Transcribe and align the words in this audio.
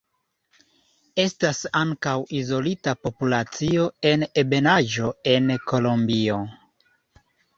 Estas 1.23 1.59
ankaŭ 1.81 2.13
izolita 2.37 2.93
populacio 3.07 3.85
en 4.13 4.25
ebenaĵo 4.43 5.11
en 5.37 5.53
Kolombio. 5.73 6.39